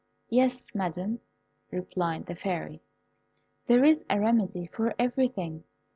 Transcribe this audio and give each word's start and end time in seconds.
"Yes, 0.31 0.73
Madam," 0.73 1.19
replied 1.69 2.25
the 2.25 2.33
Fairy, 2.33 2.81
"there 3.67 3.83
is 3.85 4.03
a 4.09 4.19
remedy 4.19 4.65
for 4.65 4.95
everything. 4.97 5.63